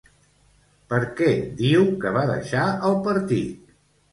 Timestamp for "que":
2.05-2.15